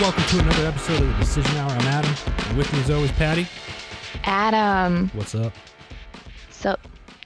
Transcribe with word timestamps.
welcome 0.00 0.24
to 0.24 0.38
another 0.38 0.66
episode 0.66 1.02
of 1.02 1.08
the 1.08 1.14
Decision 1.18 1.54
Hour. 1.58 1.70
I'm 1.72 1.80
Adam. 1.82 2.14
And 2.48 2.56
with 2.56 2.72
me, 2.72 2.80
as 2.80 2.90
always, 2.90 3.12
Patty. 3.12 3.46
Adam. 4.24 5.10
What's 5.12 5.34
up? 5.34 5.52
So, 6.48 6.76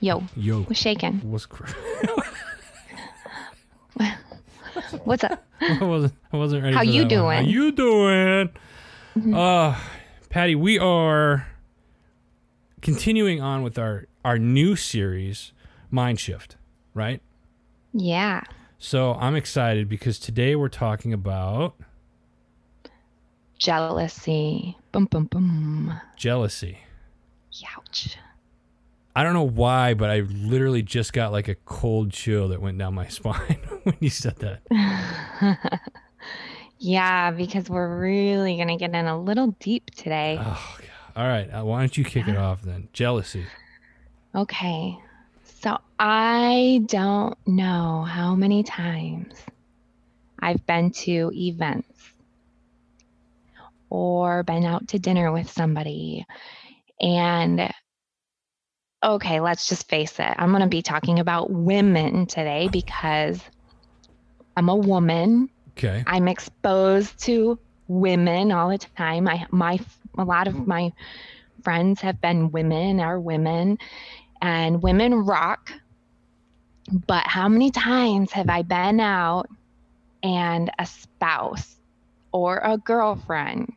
yo, 0.01 0.25
Yo. 0.35 0.63
what's 0.63 0.81
shaking? 0.81 1.21
What's 1.21 1.47
cr- 1.47 1.71
What's 5.05 5.23
up? 5.23 5.47
I 5.61 5.85
wasn't. 5.85 6.15
I 6.33 6.37
wasn't 6.37 6.65
ready. 6.65 6.75
How 6.75 6.83
you 6.83 7.05
that 7.05 7.23
one. 7.23 7.35
How 7.37 7.43
doing? 7.43 7.53
you 7.53 7.73
doing? 7.73 8.51
Uh, 9.35 9.79
Patty, 10.29 10.57
we 10.57 10.77
are 10.79 11.47
continuing 12.83 13.41
on 13.41 13.63
with 13.63 13.79
our 13.79 14.07
our 14.25 14.37
new 14.37 14.75
series, 14.75 15.53
Mind 15.93 16.19
Shift, 16.19 16.57
right? 16.93 17.23
Yeah. 17.93 18.43
So 18.79 19.15
I'm 19.15 19.37
excited 19.37 19.89
because 19.89 20.19
today 20.19 20.57
we're 20.57 20.69
talking 20.69 21.13
about 21.13 21.77
Jealousy. 23.59 24.77
Boom, 24.93 25.07
boom, 25.07 25.25
boom. 25.25 26.01
jealousy. 26.17 26.79
Ouch. 27.77 28.17
I 29.17 29.23
don't 29.23 29.35
know 29.35 29.43
why, 29.47 29.95
but 29.95 30.11
I 30.11 30.21
literally 30.21 30.83
just 30.83 31.13
got 31.13 31.31
like 31.31 31.47
a 31.49 31.55
cold 31.55 32.11
chill 32.11 32.49
that 32.49 32.61
went 32.61 32.79
down 32.79 32.95
my 32.95 33.07
spine 33.09 33.59
when 33.85 33.97
you 34.01 34.11
said 34.11 34.37
that. 34.37 35.81
Yeah, 36.79 37.31
because 37.31 37.71
we're 37.71 37.99
really 37.99 38.57
going 38.57 38.69
to 38.69 38.77
get 38.77 38.91
in 38.95 39.07
a 39.07 39.19
little 39.19 39.57
deep 39.59 39.91
today. 39.93 40.37
Oh, 40.39 40.77
God. 40.79 40.89
All 41.17 41.27
right. 41.27 41.49
Uh, 41.49 41.65
why 41.65 41.81
don't 41.81 41.97
you 41.97 42.05
kick 42.05 42.29
it 42.29 42.37
off 42.37 42.61
then? 42.61 42.89
Jealousy. 42.93 43.47
Okay. 44.35 44.99
So, 45.45 45.79
I 45.99 46.83
don't 46.87 47.39
know 47.47 48.03
how 48.07 48.35
many 48.35 48.63
times 48.65 49.35
I've 50.41 50.67
been 50.67 50.91
to 50.91 51.31
events 51.35 52.13
or 53.95 54.43
been 54.43 54.65
out 54.65 54.89
to 54.89 54.99
dinner 54.99 55.31
with 55.31 55.49
somebody. 55.49 56.27
And 57.01 57.73
okay, 59.05 59.39
let's 59.39 59.69
just 59.69 59.89
face 59.89 60.19
it. 60.19 60.35
I'm 60.37 60.51
going 60.51 60.63
to 60.63 60.69
be 60.69 60.83
talking 60.83 61.21
about 61.21 61.49
women 61.49 62.27
today 62.27 62.69
because 62.73 63.41
I'm 64.57 64.69
a 64.69 64.75
woman. 64.75 65.49
Okay. 65.79 66.03
I'm 66.09 66.27
exposed 66.27 67.21
to 67.21 67.57
women 67.87 68.51
all 68.51 68.71
the 68.71 68.79
time. 68.79 69.29
I 69.29 69.47
my 69.51 69.79
a 70.19 70.25
lot 70.25 70.49
of 70.49 70.67
my 70.67 70.93
friends 71.63 72.01
have 72.01 72.21
been 72.21 72.51
women, 72.51 72.99
are 72.99 73.21
women, 73.21 73.79
and 74.43 74.83
women 74.83 75.15
rock. 75.15 75.71
But 77.07 77.29
how 77.29 77.49
many 77.49 77.71
times 77.71 78.33
have 78.33 78.51
I 78.51 78.63
been 78.63 78.99
out 78.99 79.49
and 80.23 80.71
a 80.81 80.85
spouse 80.85 81.77
or 82.33 82.59
a 82.59 82.77
girlfriend 82.77 83.73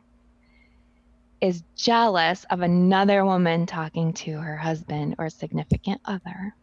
is 1.40 1.62
jealous 1.76 2.44
of 2.50 2.60
another 2.62 3.24
woman 3.24 3.66
talking 3.66 4.12
to 4.14 4.32
her 4.38 4.56
husband 4.56 5.14
or 5.18 5.30
significant 5.30 6.00
other? 6.04 6.54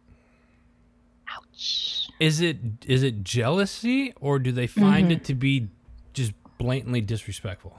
Ouch. 1.30 2.10
Is 2.20 2.42
it 2.42 2.58
is 2.86 3.04
it 3.04 3.24
jealousy 3.24 4.14
or 4.20 4.40
do 4.40 4.52
they 4.52 4.68
find 4.68 5.08
Mhm. 5.08 5.12
it 5.12 5.24
to 5.26 5.34
be 5.36 5.70
just 6.14 6.34
blatantly 6.58 7.02
disrespectful? 7.02 7.78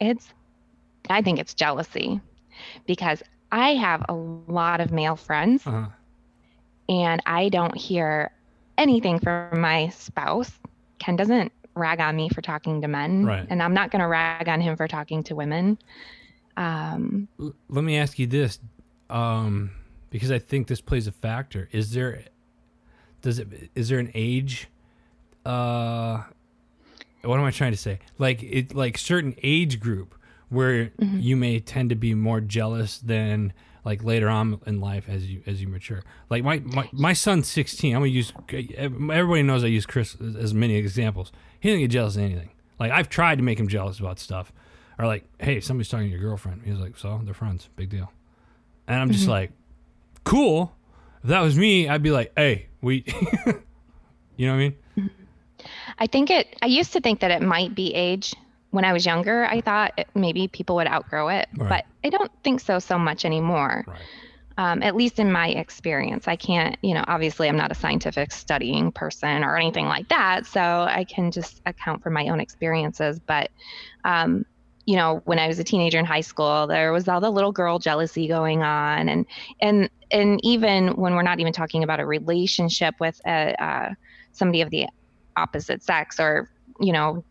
It's, 0.00 0.32
I 1.10 1.22
think 1.22 1.38
it's 1.38 1.54
jealousy 1.54 2.20
because 2.86 3.22
I 3.50 3.74
have 3.74 4.04
a 4.08 4.14
lot 4.14 4.80
of 4.80 4.90
male 4.92 5.16
friends 5.16 5.66
Uh-huh. 5.66 5.88
and 6.88 7.22
I 7.26 7.48
don't 7.48 7.76
hear 7.76 8.30
anything 8.76 9.18
from 9.18 9.60
my 9.60 9.88
spouse. 9.88 10.52
Ken 10.98 11.16
doesn't 11.16 11.52
rag 11.78 12.00
on 12.00 12.16
me 12.16 12.28
for 12.28 12.42
talking 12.42 12.82
to 12.82 12.88
men, 12.88 13.24
Right. 13.24 13.46
and 13.48 13.62
I'm 13.62 13.74
not 13.74 13.90
going 13.90 14.00
to 14.02 14.08
rag 14.08 14.48
on 14.48 14.60
him 14.60 14.76
for 14.76 14.86
talking 14.88 15.22
to 15.24 15.34
women. 15.34 15.78
Um, 16.56 17.28
L- 17.40 17.54
let 17.68 17.84
me 17.84 17.96
ask 17.98 18.18
you 18.18 18.26
this, 18.26 18.58
um, 19.10 19.70
because 20.10 20.30
I 20.30 20.38
think 20.38 20.66
this 20.66 20.80
plays 20.80 21.06
a 21.06 21.12
factor. 21.12 21.68
Is 21.72 21.92
there, 21.92 22.24
does 23.22 23.38
it, 23.38 23.70
is 23.74 23.88
there 23.88 23.98
an 23.98 24.10
age? 24.14 24.68
Uh, 25.46 26.22
what 27.22 27.38
am 27.38 27.44
I 27.44 27.50
trying 27.50 27.72
to 27.72 27.76
say? 27.78 28.00
Like 28.18 28.42
it, 28.42 28.74
like 28.74 28.98
certain 28.98 29.34
age 29.42 29.80
group 29.80 30.14
where 30.48 30.86
Mm-hmm. 31.00 31.18
you 31.20 31.36
may 31.36 31.60
tend 31.60 31.90
to 31.90 31.94
be 31.96 32.14
more 32.14 32.40
jealous 32.40 32.98
than 32.98 33.52
like 33.88 34.04
later 34.04 34.28
on 34.28 34.60
in 34.66 34.82
life 34.82 35.04
as 35.08 35.30
you 35.30 35.42
as 35.46 35.62
you 35.62 35.66
mature. 35.66 36.02
Like 36.28 36.44
my 36.44 36.58
my, 36.58 36.90
my 36.92 37.14
son's 37.14 37.48
16. 37.48 37.96
I'm 37.96 38.02
gonna 38.02 38.10
use 38.10 38.34
everybody 38.76 39.42
knows 39.42 39.64
I 39.64 39.68
use 39.68 39.86
Chris 39.86 40.14
as, 40.20 40.36
as 40.36 40.54
many 40.54 40.76
examples. 40.76 41.32
He 41.58 41.70
doesn't 41.70 41.80
get 41.80 41.90
jealous 41.90 42.16
of 42.16 42.22
anything. 42.22 42.50
Like 42.78 42.92
I've 42.92 43.08
tried 43.08 43.36
to 43.36 43.42
make 43.42 43.58
him 43.58 43.66
jealous 43.66 43.98
about 43.98 44.18
stuff, 44.18 44.52
or 44.98 45.06
like, 45.06 45.24
hey, 45.38 45.60
somebody's 45.60 45.88
talking 45.88 46.08
to 46.08 46.10
your 46.10 46.20
girlfriend. 46.20 46.64
He's 46.66 46.76
like, 46.76 46.98
so 46.98 47.18
they're 47.24 47.32
friends, 47.32 47.70
big 47.76 47.88
deal. 47.88 48.12
And 48.86 49.00
I'm 49.00 49.10
just 49.10 49.22
mm-hmm. 49.22 49.30
like, 49.30 49.52
cool. 50.24 50.74
If 51.22 51.30
that 51.30 51.40
was 51.40 51.56
me, 51.56 51.88
I'd 51.88 52.02
be 52.02 52.10
like, 52.10 52.30
hey, 52.36 52.68
we, 52.82 53.04
you 54.36 54.46
know 54.46 54.52
what 54.52 54.54
I 54.54 54.56
mean? 54.56 54.76
Mm-hmm. 54.98 55.66
I 55.98 56.06
think 56.06 56.30
it, 56.30 56.56
I 56.60 56.66
used 56.66 56.92
to 56.92 57.00
think 57.00 57.20
that 57.20 57.30
it 57.30 57.42
might 57.42 57.74
be 57.74 57.94
age. 57.94 58.34
When 58.70 58.84
I 58.84 58.92
was 58.92 59.06
younger, 59.06 59.44
I 59.44 59.60
thought 59.60 59.92
it, 59.96 60.08
maybe 60.14 60.48
people 60.48 60.76
would 60.76 60.86
outgrow 60.88 61.28
it, 61.28 61.48
Right. 61.56 61.68
but 61.68 61.84
I 62.04 62.10
don't 62.10 62.30
think 62.44 62.60
so 62.60 62.78
so 62.78 62.98
much 62.98 63.24
anymore. 63.24 63.84
Right. 63.86 64.00
um, 64.58 64.82
at 64.82 64.96
least 64.96 65.20
in 65.20 65.30
my 65.30 65.50
experience. 65.50 66.26
I 66.26 66.34
can't, 66.34 66.76
you 66.82 66.92
know, 66.92 67.04
obviously 67.06 67.48
I'm 67.48 67.56
not 67.56 67.70
a 67.70 67.76
scientific 67.76 68.32
studying 68.32 68.90
person 68.90 69.44
or 69.44 69.56
anything 69.56 69.86
like 69.86 70.08
that, 70.08 70.46
so 70.46 70.60
I 70.60 71.04
can 71.04 71.30
just 71.30 71.60
account 71.64 72.02
for 72.02 72.10
my 72.10 72.26
own 72.26 72.40
experiences. 72.40 73.20
But, 73.24 73.50
um, 74.04 74.44
you 74.84 74.96
know, 74.96 75.20
when 75.26 75.38
I 75.38 75.46
was 75.46 75.60
a 75.60 75.64
teenager 75.64 75.98
in 75.98 76.04
high 76.04 76.22
school, 76.22 76.66
there 76.66 76.92
was 76.92 77.06
all 77.06 77.20
the 77.20 77.30
little 77.30 77.52
girl 77.52 77.78
jealousy 77.78 78.26
going 78.26 78.62
on, 78.62 79.08
and 79.08 79.26
and 79.60 79.88
and 80.10 80.40
even 80.42 80.88
when 80.96 81.14
we're 81.14 81.22
not 81.22 81.38
even 81.38 81.52
talking 81.52 81.84
about 81.84 82.00
a 82.00 82.06
relationship 82.06 82.94
with 82.98 83.20
a, 83.26 83.54
uh, 83.62 83.90
somebody 84.32 84.60
of 84.62 84.70
the 84.70 84.86
opposite 85.36 85.84
sex, 85.84 86.18
or 86.18 86.50
you 86.80 86.92
know. 86.92 87.24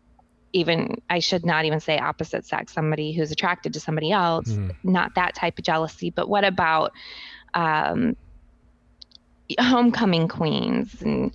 Even 0.52 1.00
I 1.10 1.18
should 1.18 1.44
not 1.44 1.64
even 1.66 1.80
say 1.80 1.98
opposite 1.98 2.46
sex, 2.46 2.72
somebody 2.72 3.12
who's 3.12 3.30
attracted 3.32 3.74
to 3.74 3.80
somebody 3.80 4.10
else, 4.12 4.48
Mhm. 4.48 4.74
not 4.82 5.14
that 5.16 5.34
type 5.34 5.58
of 5.58 5.64
jealousy, 5.64 6.10
but 6.10 6.28
what 6.28 6.44
about 6.44 6.92
um, 7.54 8.16
homecoming 9.58 10.28
queens 10.28 11.00
and 11.00 11.32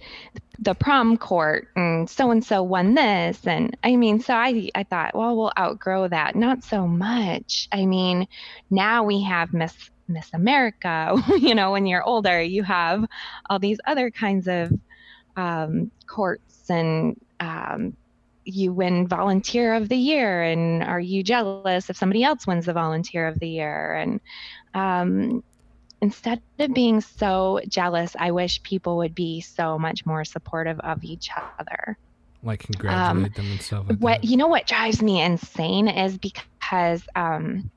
the 0.59 0.75
prom 0.75 1.17
court 1.17 1.67
and 1.75 2.07
so 2.09 2.31
and 2.31 2.43
so 2.45 2.61
won 2.63 2.93
this? 2.93 3.45
And 3.47 3.75
I 3.83 3.95
mean 3.95 4.19
so 4.19 4.33
I 4.33 4.69
I 4.75 4.83
thought 4.83 5.15
well 5.15 5.35
we'll 5.35 5.51
outgrow 5.57 6.07
that. 6.07 6.35
Not 6.35 6.63
so 6.63 6.87
much. 6.87 7.67
I 7.71 7.85
mean 7.85 8.27
now 8.69 9.03
we 9.03 9.23
have 9.23 9.53
Miss 9.53 9.73
Miss 10.07 10.29
America. 10.33 11.15
You 11.39 11.55
know 11.55 11.71
when 11.71 11.85
you're 11.87 12.03
older 12.03 12.41
you 12.41 12.63
have 12.63 13.05
all 13.49 13.59
these 13.59 13.79
other 13.85 14.11
kinds 14.11 14.47
of 14.47 14.71
um, 15.35 15.89
courts 16.05 16.69
and 16.69 17.19
um, 17.39 17.97
you 18.45 18.73
win 18.73 19.07
volunteer 19.07 19.73
of 19.73 19.89
the 19.89 19.97
year 19.97 20.43
and 20.43 20.83
are 20.83 20.99
you 20.99 21.23
jealous 21.23 21.89
if 21.89 21.97
somebody 21.97 22.23
else 22.23 22.45
wins 22.45 22.65
the 22.65 22.73
volunteer 22.73 23.27
of 23.27 23.39
the 23.39 23.47
year? 23.47 23.93
And 23.95 24.19
um, 24.73 25.43
instead 26.01 26.41
of 26.59 26.73
being 26.73 26.99
so 26.99 27.61
jealous 27.69 28.13
i 28.19 28.29
wish 28.31 28.61
people 28.63 28.97
would 28.97 29.15
be 29.15 29.39
so 29.39 29.79
much 29.79 30.05
more 30.05 30.25
supportive 30.25 30.77
of 30.81 31.01
each 31.03 31.29
other. 31.59 31.97
Like 32.43 32.59
congratulate 32.59 33.35
them 33.35 33.45
and 33.51 33.61
stuff 33.61 33.85
like 33.87 33.91
Um, 33.91 34.01
what 34.01 34.21
that. 34.21 34.27
you 34.27 34.35
know 34.35 34.47
what 34.47 34.67
drives 34.67 35.01
me 35.01 35.21
insane 35.21 35.87
is 35.87 36.17
because 36.17 37.03
um 37.15 37.71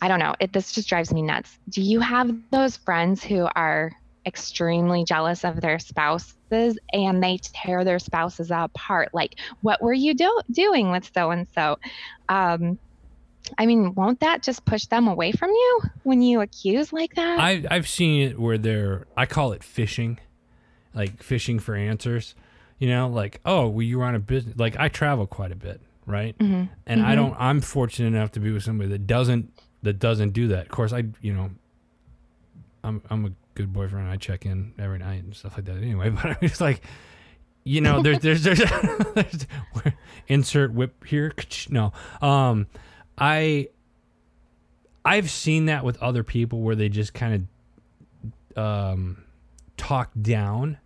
i 0.00 0.06
don't 0.06 0.20
know 0.20 0.34
it 0.38 0.52
this 0.52 0.70
just 0.70 0.88
drives 0.88 1.12
me 1.12 1.22
nuts. 1.22 1.58
Do 1.68 1.82
you 1.82 1.98
have 1.98 2.30
those 2.52 2.76
friends 2.76 3.24
who 3.24 3.48
are 3.56 3.90
extremely 4.26 5.04
jealous 5.04 5.44
of 5.44 5.60
their 5.60 5.78
spouses 5.78 6.78
and 6.92 7.22
they 7.22 7.38
tear 7.42 7.84
their 7.84 7.98
spouses 7.98 8.50
apart 8.50 9.10
like 9.12 9.34
what 9.62 9.82
were 9.82 9.92
you 9.92 10.14
do- 10.14 10.40
doing 10.50 10.90
with 10.90 11.10
so 11.14 11.30
and 11.30 11.46
so 11.54 11.78
um 12.28 12.78
i 13.58 13.66
mean 13.66 13.94
won't 13.94 14.20
that 14.20 14.42
just 14.42 14.64
push 14.64 14.86
them 14.86 15.06
away 15.08 15.30
from 15.32 15.50
you 15.50 15.80
when 16.04 16.22
you 16.22 16.40
accuse 16.40 16.92
like 16.92 17.14
that 17.16 17.38
I 17.38 17.64
I've 17.70 17.86
seen 17.88 18.22
it 18.30 18.38
where 18.38 18.56
they're 18.58 19.06
I 19.16 19.26
call 19.26 19.52
it 19.52 19.62
fishing, 19.62 20.18
like 20.94 21.22
fishing 21.22 21.58
for 21.58 21.74
answers. 21.74 22.34
You 22.78 22.88
know, 22.88 23.08
like 23.08 23.40
oh, 23.44 23.68
well, 23.68 23.82
you 23.82 23.98
were 23.98 24.04
on 24.04 24.14
a 24.14 24.18
business. 24.18 24.56
Like 24.58 24.76
I 24.78 24.88
travel 24.88 25.26
quite 25.26 25.52
a 25.52 25.56
bit, 25.56 25.80
right? 26.06 26.36
Mhm. 26.38 26.68
And 26.86 27.02
I 27.02 27.12
Mhm. 27.12 27.16
don't. 27.16 27.36
I'm 27.38 27.60
fortunate 27.60 28.08
enough 28.08 28.32
to 28.32 28.40
be 28.40 28.50
with 28.50 28.62
somebody 28.64 28.88
that 28.90 29.06
doesn't 29.06 29.52
that 29.82 29.98
doesn't 29.98 30.30
do 30.30 30.48
that. 30.48 30.62
Of 30.66 30.68
course, 30.70 30.92
I 30.92 31.04
you 31.20 31.32
know, 31.34 31.50
I'm 32.82 33.02
I'm 33.10 33.26
a 33.26 33.30
good 33.54 33.72
boyfriend. 33.72 34.08
I 34.08 34.16
check 34.16 34.46
in 34.46 34.74
every 34.78 34.98
night 34.98 35.24
and 35.24 35.34
stuff 35.34 35.56
like 35.56 35.66
that. 35.66 35.76
Anyway, 35.76 36.10
but 36.10 36.26
I'm 36.26 36.36
just 36.40 36.60
like. 36.60 36.82
You 37.66 37.80
know, 37.80 38.02
there's 38.02 38.18
there's 38.18 38.42
there's, 38.42 38.58
there's 39.14 39.46
insert 40.28 40.74
whip 40.74 41.02
here. 41.06 41.32
No, 41.70 41.94
um, 42.20 42.66
I 43.16 43.68
I've 45.04 45.30
seen 45.30 45.66
that 45.66 45.84
with 45.84 45.96
other 46.02 46.22
people 46.22 46.60
where 46.60 46.74
they 46.74 46.88
just 46.88 47.14
kind 47.14 47.48
of 48.54 48.62
um, 48.62 49.24
talk 49.76 50.10
down 50.20 50.78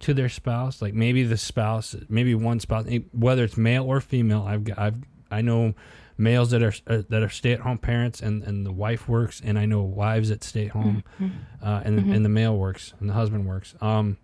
to 0.00 0.14
their 0.14 0.28
spouse. 0.28 0.80
Like 0.80 0.94
maybe 0.94 1.24
the 1.24 1.36
spouse, 1.36 1.96
maybe 2.08 2.34
one 2.34 2.60
spouse, 2.60 2.86
whether 3.12 3.44
it's 3.44 3.56
male 3.56 3.84
or 3.84 4.00
female. 4.00 4.44
I've 4.46 4.66
I've, 4.78 4.96
I 5.30 5.42
know 5.42 5.74
males 6.18 6.50
that 6.50 6.62
are 6.62 6.72
uh, 6.86 7.02
that 7.08 7.22
are 7.22 7.28
stay 7.28 7.52
at 7.52 7.60
home 7.60 7.78
parents, 7.78 8.20
and 8.20 8.42
and 8.42 8.64
the 8.66 8.72
wife 8.72 9.08
works, 9.08 9.40
and 9.44 9.58
I 9.58 9.66
know 9.66 9.82
wives 9.82 10.28
that 10.30 10.42
stay 10.44 10.66
at 10.66 10.72
home, 10.72 11.04
Mm-hmm. 11.20 11.36
uh, 11.66 11.80
and 11.84 12.10
and 12.12 12.24
the 12.24 12.28
male 12.28 12.56
works 12.56 12.94
and 13.00 13.08
the 13.08 13.14
husband 13.14 13.46
works. 13.46 13.74
Um, 13.80 14.16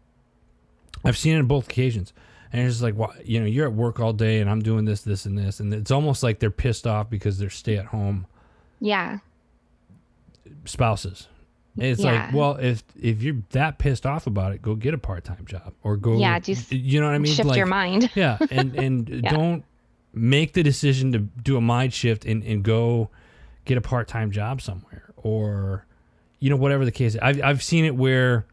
I've 1.04 1.16
seen 1.18 1.34
it 1.36 1.38
on 1.40 1.46
both 1.46 1.68
occasions. 1.68 2.12
And 2.54 2.60
it's 2.66 2.74
just 2.74 2.82
like, 2.82 2.94
why, 2.96 3.18
you 3.24 3.40
know, 3.40 3.46
you're 3.46 3.66
at 3.66 3.72
work 3.72 3.98
all 3.98 4.12
day 4.12 4.38
and 4.40 4.50
I'm 4.50 4.60
doing 4.60 4.84
this, 4.84 5.00
this, 5.00 5.24
and 5.24 5.38
this. 5.38 5.58
And 5.58 5.72
it's 5.72 5.90
almost 5.90 6.22
like 6.22 6.38
they're 6.38 6.50
pissed 6.50 6.86
off 6.86 7.08
because 7.08 7.38
they're 7.38 7.48
stay 7.48 7.78
at 7.78 7.86
home 7.86 8.26
Yeah. 8.78 9.20
spouses. 10.64 11.28
And 11.76 11.86
it's 11.86 12.02
Yeah. 12.02 12.26
like, 12.26 12.34
well, 12.34 12.56
if 12.56 12.82
if 13.00 13.22
you're 13.22 13.38
that 13.52 13.78
pissed 13.78 14.04
off 14.04 14.26
about 14.26 14.52
it, 14.52 14.60
go 14.60 14.74
get 14.74 14.92
a 14.92 14.98
part 14.98 15.24
time 15.24 15.46
job 15.46 15.72
or 15.82 15.96
go. 15.96 16.18
Yeah, 16.18 16.38
just 16.38 16.70
you 16.70 17.00
know 17.00 17.06
what 17.06 17.14
I 17.14 17.18
mean? 17.18 17.32
Shift 17.32 17.48
like, 17.48 17.56
your 17.56 17.64
mind. 17.66 18.10
Yeah, 18.14 18.36
and 18.50 18.74
and 18.76 19.22
don't 19.30 19.64
make 20.12 20.52
the 20.52 20.62
decision 20.62 21.12
to 21.12 21.18
do 21.18 21.56
a 21.56 21.60
mind 21.60 21.92
shift 21.94 22.24
and 22.24 22.42
and 22.44 22.62
go 22.62 23.10
get 23.64 23.78
a 23.78 23.80
part 23.80 24.08
time 24.08 24.30
job 24.30 24.60
somewhere 24.60 25.12
or, 25.16 25.86
you 26.40 26.50
know, 26.50 26.56
whatever 26.56 26.84
the 26.84 26.90
case. 26.90 27.14
Is. 27.14 27.20
I've 27.22 27.42
I've 27.42 27.62
seen 27.62 27.84
it 27.84 27.94
where, 27.94 28.44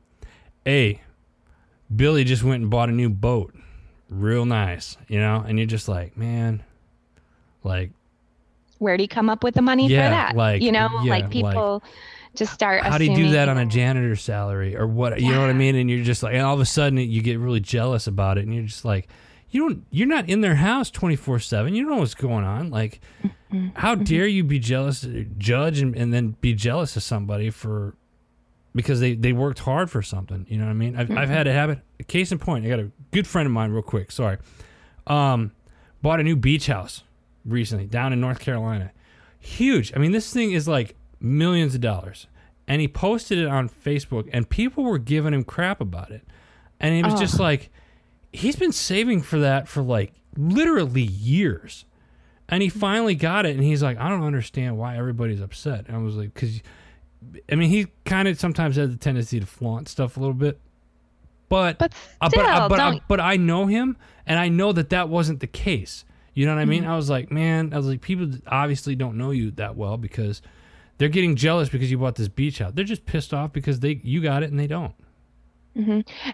a, 0.67 1.01
Billy 1.94 2.23
just 2.23 2.44
went 2.44 2.61
and 2.61 2.69
bought 2.69 2.89
a 2.89 2.91
new 2.91 3.09
boat, 3.09 3.53
real 4.09 4.45
nice, 4.45 4.97
you 5.07 5.19
know, 5.19 5.44
and 5.45 5.57
you're 5.57 5.65
just 5.67 5.88
like, 5.88 6.15
man, 6.15 6.63
like 7.63 7.91
Where'd 8.77 9.01
he 9.01 9.07
come 9.07 9.29
up 9.29 9.44
with 9.44 9.56
the 9.56 9.61
money 9.61 9.88
Yeah, 9.88 10.06
for 10.06 10.09
that? 10.11 10.35
like- 10.38 10.61
you 10.61 10.71
know, 10.71 10.89
yeah, 11.03 11.09
like 11.11 11.23
like, 11.23 11.31
people 11.31 11.83
just 12.35 12.53
start. 12.53 12.83
how 12.83 12.97
do 12.97 13.06
you 13.06 13.15
do 13.15 13.31
that 13.31 13.50
on 13.50 13.57
a 13.57 13.65
janitor's 13.65 14.21
salary 14.21 14.77
or 14.77 14.85
what 14.85 15.19
you 15.19 15.31
know 15.31 15.41
what 15.41 15.50
i 15.50 15.53
mean 15.53 15.75
and 15.75 15.89
you're 15.89 16.03
just 16.03 16.21
like 16.21 16.35
and 16.35 16.44
all 16.44 16.53
of 16.53 16.59
a 16.59 16.65
sudden 16.65 16.97
you 17.00 17.23
get 17.23 17.39
really 17.39 17.59
jealous 17.59 18.06
about 18.06 18.38
it 18.38 18.45
and 18.45 18.53
you're 18.53 18.63
just 18.63 18.85
like 18.85 19.09
you 19.51 19.68
don't 19.68 19.86
you're 19.90 20.07
not 20.07 20.30
in 20.30 20.42
their 20.42 20.56
house 20.56 20.92
24-7 20.92 21.75
you 21.75 21.84
don't 21.84 21.92
know 21.92 21.98
what's 22.00 22.13
going 22.13 22.46
on. 22.46 22.69
Like 22.69 23.01
mm-hmm. 23.24 23.69
how 23.75 23.96
mm-hmm. 23.96 24.04
dare 24.04 24.28
you 24.28 24.44
be 24.44 24.60
jealous 24.60 25.07
judge 25.38 25.80
and, 25.80 25.96
and 25.96 26.13
then 26.13 26.36
be 26.42 26.54
jealous 26.54 26.96
of 26.96 27.04
somebody 27.04 27.50
for 27.50 27.96
because 28.75 29.00
they, 29.00 29.16
they 29.16 29.34
worked 29.34 29.60
hard 29.60 29.90
for 29.90 30.01
something. 30.01 30.46
You 30.48 30.57
know 30.57 30.66
what 30.66 30.72
i 30.72 30.75
mean? 30.75 30.96
I've, 30.96 31.10
I've 31.12 31.18
mm-hmm. 31.18 31.31
had 31.31 31.48
a 31.48 31.54
habit 31.54 31.80
case 32.07 32.31
in 32.31 32.40
point 32.40 32.66
i 32.66 32.69
got 32.69 32.80
a 32.80 32.92
good 33.12 33.28
friend 33.28 33.46
of 33.46 33.51
mine 33.51 33.72
real 33.72 33.81
quick. 33.81 34.12
Sorry. 34.12 34.38
Um 35.07 35.52
bought 36.02 36.19
a 36.19 36.24
new 36.24 36.36
beach 36.36 36.68
house 36.68 37.04
recently 37.45 37.86
down 37.86 38.13
in 38.13 38.22
north 38.22 38.40
carolina. 38.40 38.92
Huge. 39.40 39.94
I 39.95 40.00
mean 40.00 40.12
this 40.12 40.31
thing 40.31 40.52
is 40.52 40.68
like 40.68 40.95
millions 41.19 41.75
of 41.75 41.81
dollars. 41.81 42.28
And 42.68 42.81
he 42.81 42.88
posted 42.88 43.40
it 43.40 43.48
on 43.48 43.68
facebook 43.68 44.30
and 44.31 44.48
people 44.48 44.84
were 44.84 45.00
giving 45.00 45.34
him 45.34 45.44
crap 45.44 45.81
about 45.81 46.12
it. 46.12 46.22
And 46.80 46.95
he 46.95 47.04
was 47.04 47.16
Oh. 47.16 47.18
just 47.18 47.40
like 47.40 47.72
he's 48.31 48.56
been 48.56 48.72
saving 48.72 49.22
for 49.22 49.40
that 49.40 49.68
for 49.68 49.81
like 49.81 50.14
literally 50.38 51.02
years 51.02 51.86
and 52.48 52.62
he 52.62 52.70
finally 52.70 53.16
got 53.16 53.46
it 53.46 53.56
and 53.56 53.64
he's 53.64 53.84
like 53.84 53.98
i 53.98 54.08
don't 54.08 54.24
understand 54.24 54.78
why 54.78 54.98
everybody's 54.98 55.42
upset 55.42 55.86
and 55.88 55.96
i 55.96 56.00
was 56.00 56.16
like 56.16 56.34
because 56.34 56.62
i 57.52 57.56
mean 57.56 57.70
he 57.70 57.88
kind 58.06 58.28
of 58.28 58.40
sometimes 58.40 58.76
has 58.76 58.90
the 58.90 58.98
tendency 58.98 59.40
to 59.40 59.46
flaunt 59.46 59.90
stuff 59.90 60.18
a 60.18 60.20
little 60.20 60.34
bit 60.34 60.60
but 61.50 61.80
But 61.80 61.94
uh, 62.22 62.30
still, 62.30 62.44
but, 62.44 62.50
uh, 62.50 62.70
but, 62.70 62.80
uh, 62.80 63.00
but 63.08 63.20
I 63.20 63.36
know 63.36 63.66
him, 63.66 63.98
and 64.26 64.40
I 64.40 64.48
know 64.48 64.72
that 64.72 64.90
that 64.92 65.10
wasn't 65.10 65.42
the 65.42 65.48
case. 65.48 66.06
You 66.36 66.46
know 66.46 66.56
what 66.56 66.62
I 66.62 66.66
mean? 66.66 66.84
Mm-hmm. 66.84 66.92
I 66.92 66.96
was 66.96 67.10
like, 67.10 67.31
man, 67.31 67.74
I 67.74 67.78
was 67.78 67.88
like, 67.88 68.02
people 68.02 68.30
obviously 68.48 68.96
don't 68.96 69.18
know 69.18 69.31
you 69.31 69.52
that 69.52 69.76
well 69.76 69.98
because 69.98 70.42
they're 70.98 71.10
getting 71.10 71.36
jealous 71.36 71.68
because 71.68 71.92
you 71.92 71.98
bought 71.98 72.16
this 72.16 72.30
beach 72.30 72.60
house. 72.60 72.72
They're 72.76 72.86
just 72.86 73.06
pissed 73.06 73.34
off 73.34 73.52
because 73.52 73.81
they 73.81 74.00
you 74.04 74.22
got 74.22 74.44
it 74.44 74.52
and 74.52 74.60
they 74.60 74.68
don't. 74.68 74.94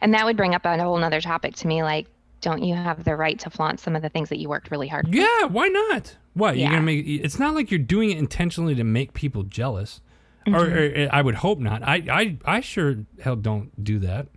And 0.01 0.13
that 0.13 0.25
would 0.25 0.37
bring 0.37 0.55
up 0.55 0.65
a 0.65 0.77
whole 0.81 0.97
nother 0.97 1.21
topic 1.21 1.55
to 1.57 1.67
me. 1.67 1.83
Like, 1.83 2.07
don't 2.41 2.63
you 2.63 2.75
have 2.75 3.03
the 3.03 3.15
right 3.15 3.39
to 3.39 3.49
flaunt 3.49 3.79
some 3.79 3.95
of 3.95 4.01
the 4.01 4.09
things 4.09 4.29
that 4.29 4.37
you 4.39 4.49
worked 4.49 4.71
really 4.71 4.87
hard? 4.87 5.07
for? 5.07 5.15
Yeah, 5.15 5.43
why 5.45 5.67
not? 5.67 6.15
What 6.33 6.57
you're 6.57 6.69
gonna 6.69 6.81
make? 6.81 7.05
It's 7.07 7.39
not 7.39 7.55
like 7.55 7.71
you're 7.71 7.79
doing 7.79 8.11
it 8.11 8.17
intentionally 8.17 8.75
to 8.75 8.83
make 8.83 9.13
people 9.13 9.43
jealous, 9.43 10.01
or, 10.47 10.51
Mm-hmm. 10.51 11.01
or 11.03 11.15
I 11.15 11.21
would 11.21 11.35
hope 11.35 11.59
not. 11.59 11.81
I 11.83 12.03
I 12.11 12.37
I 12.45 12.59
sure 12.59 12.95
hell 13.21 13.35
don't 13.37 13.71
do 13.83 13.99
that. 13.99 14.27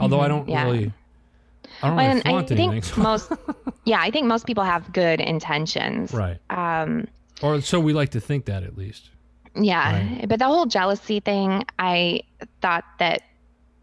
Although 0.00 0.20
I 0.20 0.28
don't 0.28 0.42
Mm-hmm. 0.42 0.50
yeah. 0.50 0.64
really, 0.64 0.92
I 1.82 1.88
don't 1.88 1.96
really 1.98 2.10
And 2.10 2.18
I 2.24 2.30
flaunt 2.30 2.50
anything. 2.50 2.70
think 2.70 2.84
so- 2.84 3.00
most, 3.02 3.32
yeah, 3.84 4.00
I 4.00 4.10
think 4.10 4.26
most 4.26 4.46
people 4.46 4.64
have 4.64 4.92
good 4.92 5.20
intentions. 5.20 6.12
right, 6.12 6.38
Um, 6.50 7.06
or 7.42 7.60
so 7.60 7.78
we 7.78 7.92
like 7.92 8.10
to 8.10 8.20
think 8.20 8.46
that 8.46 8.62
at 8.62 8.76
least. 8.78 9.10
Yeah, 9.54 9.92
Right. 10.18 10.28
but 10.28 10.38
the 10.40 10.46
whole 10.46 10.66
jealousy 10.66 11.20
thing, 11.20 11.64
I 11.78 12.22
thought 12.60 12.84
that 12.98 13.22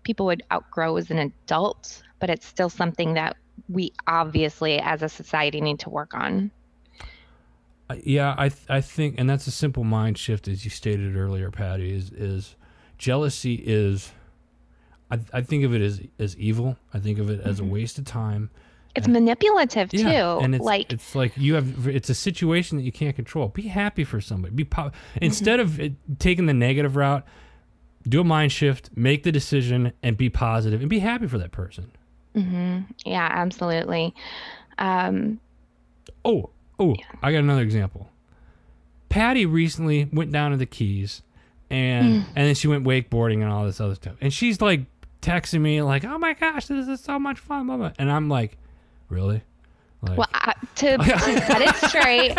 people 0.03 0.25
would 0.27 0.43
outgrow 0.51 0.97
as 0.97 1.11
an 1.11 1.17
adult, 1.19 2.01
but 2.19 2.29
it's 2.29 2.45
still 2.45 2.69
something 2.69 3.13
that 3.15 3.37
we 3.69 3.93
obviously 4.07 4.79
as 4.79 5.01
a 5.01 5.09
society 5.09 5.61
need 5.61 5.79
to 5.79 5.89
work 5.89 6.13
on. 6.13 6.51
Uh, 7.89 7.95
Yeah, 8.03 8.35
I 8.37 8.49
th- 8.49 8.65
I 8.69 8.81
think, 8.81 9.15
and 9.17 9.29
that's 9.29 9.47
a 9.47 9.51
simple 9.51 9.83
mind 9.83 10.17
shift, 10.17 10.47
as 10.47 10.63
you 10.63 10.71
stated 10.71 11.15
earlier, 11.15 11.51
Patty. 11.51 11.93
Is 11.93 12.11
is 12.11 12.55
jealousy 12.97 13.55
is, 13.55 14.11
I, 15.09 15.19
I 15.33 15.41
think 15.41 15.63
of 15.63 15.73
it 15.73 15.81
as 15.81 16.01
as 16.19 16.37
evil. 16.37 16.77
I 16.93 16.99
think 16.99 17.19
of 17.19 17.29
it 17.29 17.41
as 17.41 17.59
a 17.59 17.63
waste 17.65 17.97
of 17.99 18.05
time. 18.05 18.49
It's 18.93 19.07
manipulative 19.07 19.93
Yeah, 19.93 20.03
too. 20.03 20.43
and 20.43 20.53
it's 20.53 20.65
like 20.65 20.91
it's 20.91 21.15
like 21.15 21.31
you 21.37 21.53
have 21.55 21.87
it's 21.87 22.09
a 22.09 22.13
situation 22.15 22.77
that 22.77 22.83
you 22.83 22.91
can't 22.91 23.15
control. 23.15 23.47
Be 23.47 23.63
happy 23.63 24.03
for 24.03 24.19
somebody. 24.19 24.53
Be 24.53 24.65
po- 24.65 24.91
instead 25.21 25.59
of 25.61 25.79
it, 25.79 25.93
taking 26.19 26.45
the 26.45 26.53
negative 26.53 26.97
route, 26.97 27.25
do 28.07 28.21
a 28.21 28.23
mind 28.23 28.51
shift, 28.51 28.89
make 28.95 29.23
the 29.23 29.31
decision, 29.31 29.93
and 30.03 30.17
be 30.17 30.29
positive 30.29 30.81
and 30.81 30.89
be 30.89 30.99
happy 30.99 31.27
for 31.27 31.37
that 31.37 31.51
person. 31.51 31.91
yeah, 32.35 33.27
absolutely. 33.31 34.13
Um, 34.77 35.39
Oh, 36.23 36.49
oh, 36.79 36.95
I 37.23 37.31
got 37.31 37.39
another 37.39 37.61
example. 37.61 38.09
Patty 39.09 39.45
recently 39.45 40.07
went 40.13 40.31
down 40.31 40.51
to 40.51 40.57
the 40.57 40.65
Keys, 40.65 41.21
and 41.69 42.25
and 42.35 42.47
then 42.47 42.55
she 42.55 42.67
went 42.67 42.85
wakeboarding 42.85 43.41
and 43.41 43.45
all 43.51 43.65
this 43.65 43.81
other 43.81 43.95
stuff. 43.95 44.15
And 44.21 44.31
she's 44.33 44.61
like 44.61 44.81
texting 45.21 45.61
me 45.61 45.81
like, 45.81 46.05
"Oh 46.05 46.17
my 46.17 46.33
gosh, 46.33 46.67
this 46.67 46.87
is 46.87 47.01
so 47.01 47.17
much 47.19 47.39
fun!" 47.39 47.67
Blah, 47.67 47.77
blah. 47.77 47.91
And 47.97 48.11
I'm 48.11 48.29
like, 48.29 48.57
"Really?" 49.09 49.41
Like, 50.01 50.17
well, 50.17 50.27
I, 50.33 50.53
to, 50.75 50.97
to 50.97 51.05
set 51.41 51.61
it 51.61 51.75
straight, 51.89 52.37